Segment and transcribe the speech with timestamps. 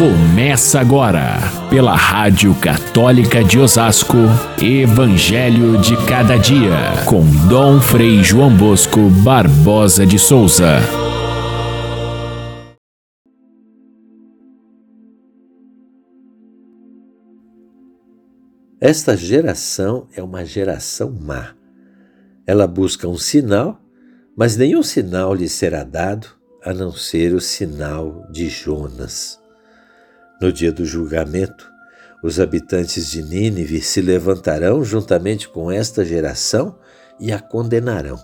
[0.00, 1.36] Começa agora,
[1.68, 4.16] pela Rádio Católica de Osasco,
[4.58, 7.20] Evangelho de Cada Dia, com
[7.50, 10.78] Dom Frei João Bosco Barbosa de Souza.
[18.80, 21.54] Esta geração é uma geração má.
[22.46, 23.78] Ela busca um sinal,
[24.34, 26.26] mas nenhum sinal lhe será dado
[26.64, 29.38] a não ser o sinal de Jonas.
[30.40, 31.70] No dia do julgamento,
[32.22, 36.78] os habitantes de Nínive se levantarão juntamente com esta geração
[37.18, 38.18] e a condenarão,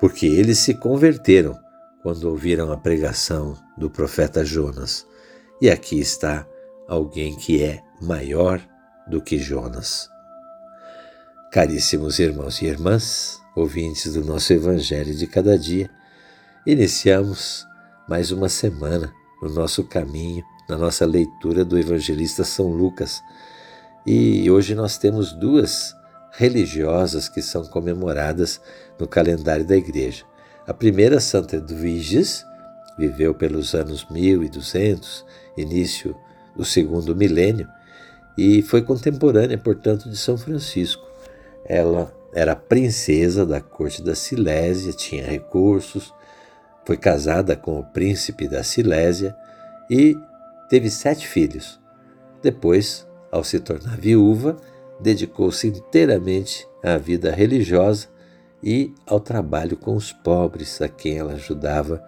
[0.00, 1.58] porque eles se converteram
[2.02, 5.06] quando ouviram a pregação do profeta Jonas.
[5.60, 6.46] E aqui está
[6.88, 8.66] alguém que é maior
[9.06, 10.08] do que Jonas.
[11.52, 15.90] Caríssimos irmãos e irmãs, ouvintes do nosso Evangelho de cada dia,
[16.66, 17.66] iniciamos
[18.08, 23.22] mais uma semana no nosso caminho na nossa leitura do evangelista São Lucas.
[24.06, 25.96] E hoje nós temos duas
[26.32, 28.60] religiosas que são comemoradas
[28.98, 30.24] no calendário da igreja.
[30.66, 32.44] A primeira, Santa Edviges,
[32.98, 35.24] viveu pelos anos 1200,
[35.56, 36.14] início
[36.54, 37.68] do segundo milênio,
[38.36, 41.06] e foi contemporânea, portanto, de São Francisco.
[41.64, 46.12] Ela era princesa da corte da Silésia, tinha recursos,
[46.84, 49.34] foi casada com o príncipe da Silésia
[49.90, 50.16] e
[50.68, 51.80] Teve sete filhos.
[52.42, 54.56] Depois, ao se tornar viúva,
[55.00, 58.08] dedicou-se inteiramente à vida religiosa
[58.62, 62.04] e ao trabalho com os pobres, a quem ela ajudava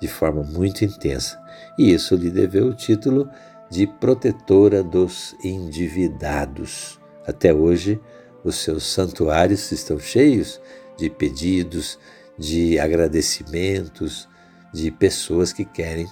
[0.00, 1.40] de forma muito intensa.
[1.78, 3.28] E isso lhe deveu o título
[3.70, 7.00] de protetora dos endividados.
[7.26, 8.00] Até hoje,
[8.44, 10.60] os seus santuários estão cheios
[10.96, 11.98] de pedidos,
[12.38, 14.28] de agradecimentos,
[14.72, 16.06] de pessoas que querem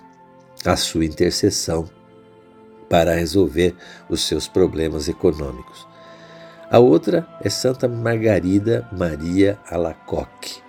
[0.64, 1.88] a sua intercessão
[2.88, 3.74] para resolver
[4.08, 5.86] os seus problemas econômicos.
[6.70, 10.62] A outra é Santa Margarida Maria Alacoque.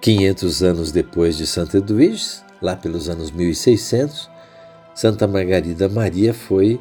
[0.00, 4.30] 500 anos depois de Santa Edwiges, lá pelos anos 1600,
[4.94, 6.80] Santa Margarida Maria foi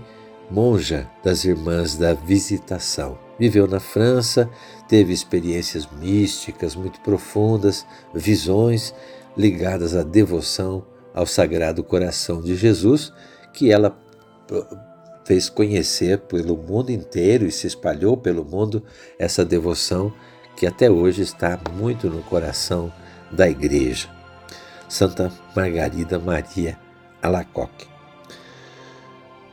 [0.51, 3.17] monja das Irmãs da Visitação.
[3.39, 4.49] Viveu na França,
[4.87, 8.93] teve experiências místicas muito profundas, visões
[9.35, 13.13] ligadas à devoção ao Sagrado Coração de Jesus,
[13.53, 13.97] que ela
[15.25, 18.83] fez conhecer pelo mundo inteiro e se espalhou pelo mundo
[19.17, 20.13] essa devoção
[20.55, 22.91] que até hoje está muito no coração
[23.31, 24.09] da igreja.
[24.87, 26.77] Santa Margarida Maria
[27.21, 27.87] Alacoque.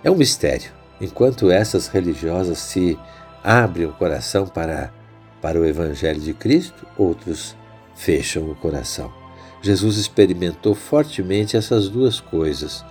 [0.02, 0.72] É um mistério.
[1.00, 2.98] Enquanto essas religiosas se
[3.42, 4.92] abrem o coração para,
[5.40, 7.56] para o Evangelho de Cristo, outros
[7.94, 9.19] fecham o coração.
[9.62, 12.84] Jesus experimentou fortemente essas duas coisas.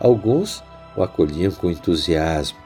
[0.00, 0.62] Alguns
[0.96, 2.58] o acolhiam com entusiasmo,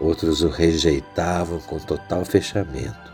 [0.00, 3.10] outros o rejeitavam com total fechamento.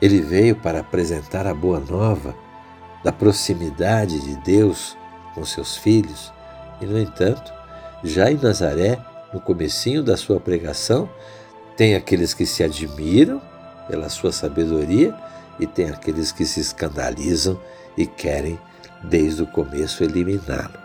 [0.00, 2.34] Ele veio para apresentar a boa nova
[3.02, 4.96] da proximidade de Deus
[5.34, 6.32] com seus filhos,
[6.80, 7.52] e no entanto,
[8.04, 8.98] já em Nazaré,
[9.32, 11.08] no comecinho da sua pregação,
[11.76, 13.40] tem aqueles que se admiram
[13.88, 15.14] pela sua sabedoria
[15.58, 17.58] e tem aqueles que se escandalizam
[17.96, 18.58] e querem,
[19.02, 20.78] desde o começo, eliminá-lo.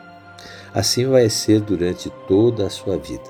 [0.74, 3.30] Assim vai ser durante toda a sua vida.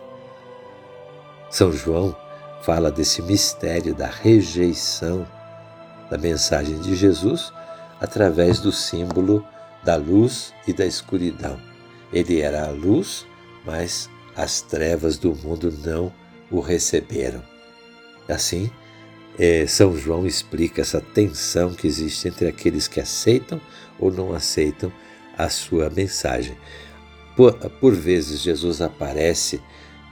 [1.49, 2.15] São João
[2.61, 5.25] fala desse mistério da rejeição
[6.09, 7.51] da mensagem de Jesus
[7.99, 9.45] através do símbolo
[9.83, 11.57] da luz e da escuridão.
[12.11, 13.25] Ele era a luz,
[13.65, 16.11] mas as trevas do mundo não
[16.51, 17.41] o receberam.
[18.27, 18.69] Assim,
[19.39, 23.59] é, São João explica essa tensão que existe entre aqueles que aceitam
[23.99, 24.91] ou não aceitam
[25.37, 26.57] a sua mensagem.
[27.35, 29.61] Por, por vezes, Jesus aparece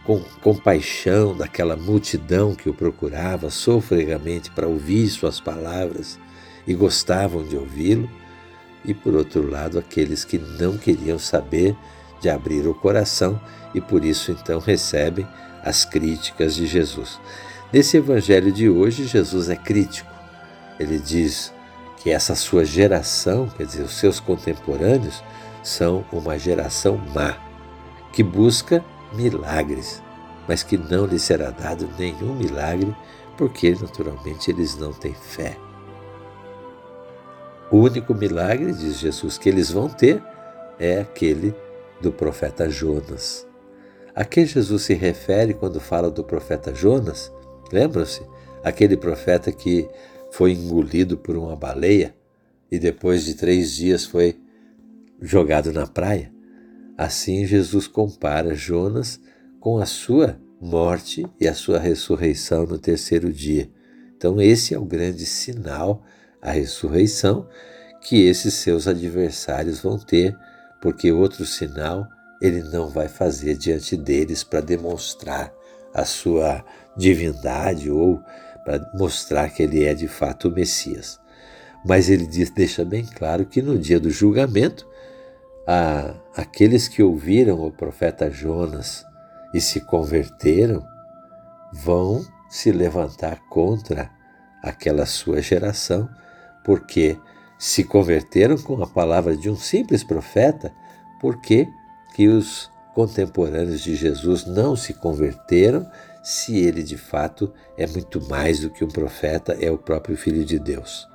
[0.06, 6.18] com compaixão daquela multidão que o procurava sofregamente para ouvir suas palavras
[6.66, 8.10] e gostavam de ouvi-lo,
[8.86, 11.76] e por outro lado, aqueles que não queriam saber
[12.22, 13.40] de abrir o coração
[13.74, 15.28] e por isso então recebem
[15.64, 17.20] as críticas de Jesus.
[17.72, 20.12] Nesse evangelho de hoje, Jesus é crítico.
[20.80, 21.54] Ele diz
[21.98, 25.24] que essa sua geração, quer dizer, os seus contemporâneos,
[25.62, 27.38] são uma geração má,
[28.12, 28.84] que busca
[29.14, 30.02] milagres,
[30.48, 32.96] mas que não lhe será dado nenhum milagre,
[33.38, 35.56] porque naturalmente eles não têm fé.
[37.70, 40.24] O único milagre, diz Jesus, que eles vão ter
[40.80, 41.54] é aquele
[42.02, 43.48] do profeta Jonas.
[44.16, 47.32] A quem Jesus se refere quando fala do profeta Jonas?
[47.72, 48.22] Lembram-se?
[48.64, 49.88] Aquele profeta que
[50.32, 52.14] foi engolido por uma baleia
[52.72, 54.40] e depois de três dias foi
[55.22, 56.32] jogado na praia.
[56.98, 59.20] Assim, Jesus compara Jonas
[59.60, 63.70] com a sua morte e a sua ressurreição no terceiro dia.
[64.16, 66.04] Então, esse é o grande sinal,
[66.42, 67.48] a ressurreição,
[68.02, 70.38] que esses seus adversários vão ter,
[70.82, 72.06] porque outro sinal
[72.42, 75.54] ele não vai fazer diante deles para demonstrar
[75.94, 76.64] a sua
[76.96, 78.22] divindade ou
[78.64, 81.20] para mostrar que ele é de fato o Messias.
[81.86, 84.88] Mas ele diz, deixa bem claro que no dia do julgamento,
[85.66, 89.06] a, aqueles que ouviram o profeta Jonas
[89.54, 90.86] e se converteram
[91.72, 94.10] vão se levantar contra
[94.62, 96.10] aquela sua geração,
[96.64, 97.18] porque
[97.58, 100.74] se converteram com a palavra de um simples profeta,
[101.22, 101.68] porque
[102.16, 105.90] que os contemporâneos de Jesus não se converteram
[106.22, 110.44] se ele de fato é muito mais do que um profeta, é o próprio Filho
[110.44, 111.08] de Deus.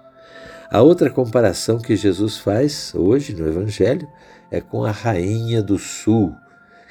[0.71, 4.09] A outra comparação que Jesus faz hoje no Evangelho
[4.51, 6.35] é com a rainha do sul,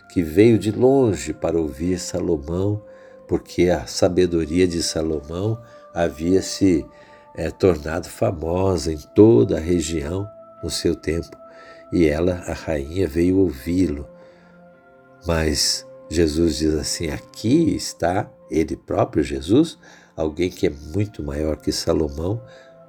[0.10, 2.82] que veio de longe para ouvir Salomão,
[3.28, 5.60] porque a sabedoria de Salomão
[5.94, 6.86] havia se
[7.36, 10.28] é, tornado famosa em toda a região
[10.64, 11.44] no seu tempo
[11.94, 14.10] e ela, a rainha, veio ouvi-lo.
[15.26, 19.78] Mas Jesus diz assim: aqui está ele próprio, Jesus,
[20.16, 22.42] alguém que é muito maior que Salomão,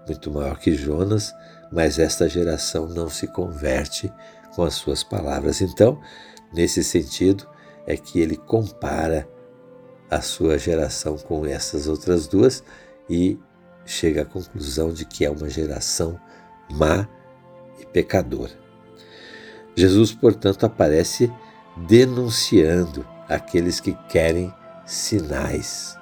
[0.07, 1.33] muito maior que Jonas,
[1.73, 4.13] mas esta geração não se converte
[4.55, 5.61] com as suas palavras.
[5.61, 6.01] Então,
[6.53, 7.49] nesse sentido,
[7.87, 9.29] é que ele compara
[10.11, 12.63] a sua geração com essas outras duas
[13.09, 13.39] e
[13.85, 16.19] chega à conclusão de que é uma geração
[16.71, 17.09] má
[17.81, 18.53] e pecadora.
[19.77, 21.33] Jesus, portanto, aparece
[21.77, 24.53] denunciando aqueles que querem
[24.87, 25.97] sinais.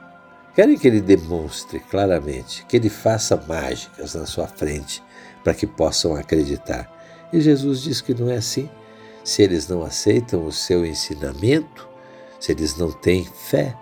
[0.55, 5.03] Querem que ele demonstre claramente, que ele faça mágicas na sua frente
[5.43, 6.91] para que possam acreditar.
[7.33, 8.69] E Jesus diz que não é assim.
[9.25, 11.89] Se eles não aceitam o seu ensinamento,
[12.39, 13.75] se eles não têm fé,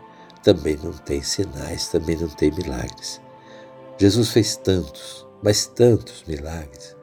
[0.42, 3.20] também não tem sinais, também não tem milagres.
[3.98, 6.96] Jesus fez tantos, mas tantos milagres,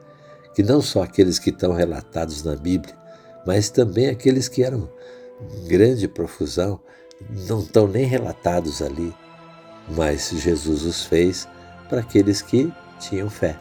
[0.54, 2.97] que não só aqueles que estão relatados na Bíblia,
[3.48, 4.90] mas também aqueles que eram
[5.66, 6.78] grande profusão,
[7.48, 9.14] não estão nem relatados ali,
[9.96, 11.48] mas Jesus os fez
[11.88, 13.58] para aqueles que tinham fé.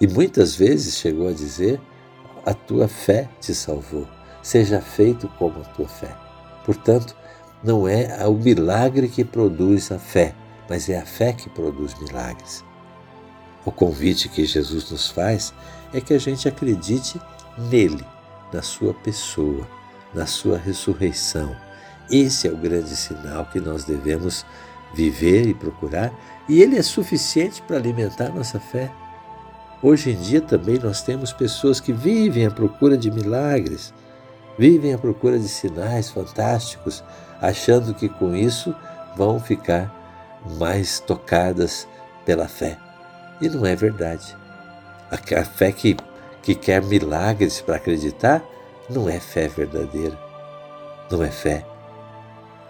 [0.00, 1.78] E muitas vezes chegou a dizer:
[2.46, 4.08] A tua fé te salvou,
[4.42, 6.16] seja feito como a tua fé.
[6.64, 7.14] Portanto,
[7.62, 10.34] não é o milagre que produz a fé,
[10.66, 12.64] mas é a fé que produz milagres.
[13.66, 15.52] O convite que Jesus nos faz
[15.92, 17.20] é que a gente acredite
[17.70, 18.02] nele,
[18.52, 19.66] na sua pessoa,
[20.14, 21.56] na sua ressurreição.
[22.10, 24.44] Esse é o grande sinal que nós devemos
[24.94, 26.12] viver e procurar,
[26.48, 28.90] e ele é suficiente para alimentar nossa fé.
[29.82, 33.92] Hoje em dia também nós temos pessoas que vivem à procura de milagres,
[34.58, 37.04] vivem à procura de sinais fantásticos,
[37.40, 38.74] achando que com isso
[39.16, 39.94] vão ficar
[40.58, 41.86] mais tocadas
[42.24, 42.78] pela fé.
[43.40, 44.36] E não é verdade.
[45.10, 45.96] A fé que,
[46.48, 48.42] que quer milagres para acreditar
[48.88, 50.18] não é fé verdadeira.
[51.10, 51.66] Não é fé.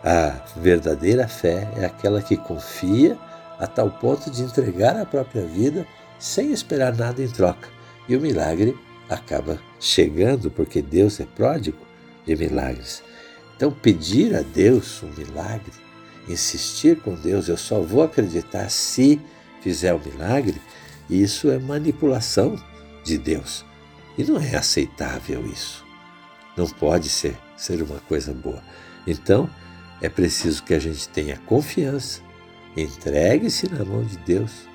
[0.02, 3.16] A verdadeira fé é aquela que confia
[3.56, 5.86] a tal ponto de entregar a própria vida
[6.18, 7.68] sem esperar nada em troca.
[8.08, 8.76] E o milagre
[9.08, 11.78] acaba chegando porque Deus é pródigo
[12.26, 13.00] de milagres.
[13.56, 15.70] Então, pedir a Deus um milagre,
[16.28, 19.20] insistir com Deus, eu só vou acreditar se
[19.60, 20.60] fizer o milagre,
[21.08, 22.56] isso é manipulação
[23.04, 23.67] de Deus.
[24.18, 25.86] E não é aceitável isso.
[26.56, 28.62] Não pode ser, ser uma coisa boa.
[29.06, 29.48] Então,
[30.02, 32.20] é preciso que a gente tenha confiança,
[32.76, 34.68] entregue-se na mão de Deus,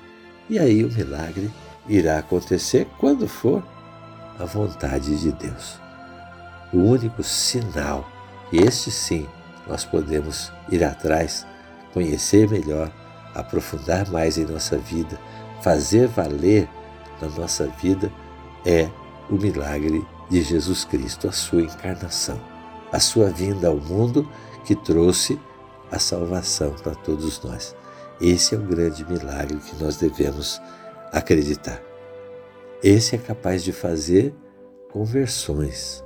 [0.48, 1.50] e aí o milagre
[1.86, 3.62] irá acontecer quando for
[4.38, 5.78] a vontade de Deus.
[6.72, 8.10] O único sinal
[8.50, 9.26] e este sim
[9.66, 11.46] nós podemos ir atrás,
[11.92, 12.90] conhecer melhor,
[13.34, 15.18] aprofundar mais em nossa vida,
[15.62, 16.68] fazer valer
[17.20, 18.12] na nossa vida
[18.66, 18.88] é
[19.30, 22.40] o milagre de Jesus Cristo, a sua encarnação,
[22.92, 24.28] a sua vinda ao mundo
[24.64, 25.38] que trouxe
[25.90, 27.74] a salvação para todos nós.
[28.20, 30.60] Esse é o grande milagre que nós devemos
[31.12, 31.82] acreditar.
[32.82, 34.34] Esse é capaz de fazer
[34.90, 36.04] conversões,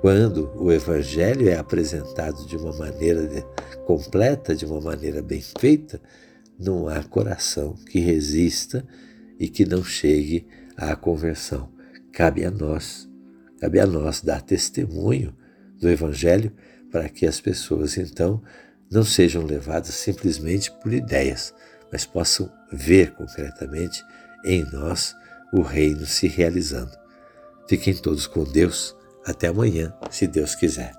[0.00, 3.42] quando o Evangelho é apresentado de uma maneira
[3.84, 6.00] completa, de uma maneira bem feita,
[6.58, 8.86] não há coração que resista
[9.38, 10.46] e que não chegue
[10.76, 11.68] à conversão.
[12.18, 13.08] Cabe a nós,
[13.60, 15.32] cabe a nós dar testemunho
[15.80, 16.52] do Evangelho
[16.90, 18.42] para que as pessoas então
[18.90, 21.54] não sejam levadas simplesmente por ideias,
[21.92, 24.04] mas possam ver concretamente
[24.44, 25.14] em nós
[25.52, 26.90] o reino se realizando.
[27.68, 30.92] Fiquem todos com Deus até amanhã, se Deus quiser.